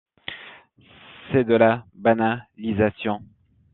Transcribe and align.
C’est 1.31 1.43
de 1.43 1.53
la 1.53 1.85
banalisation. 1.93 3.21